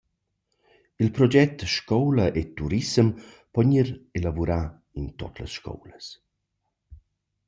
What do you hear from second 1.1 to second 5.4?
proget «scoula e turissem» po gnir elavurà in tuot